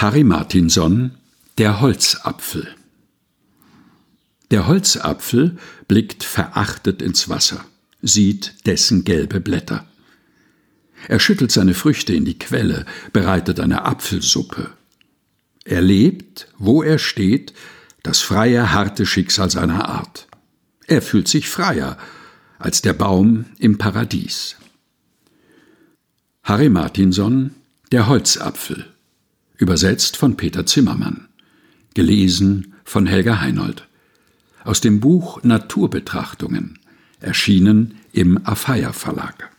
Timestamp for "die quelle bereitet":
12.24-13.58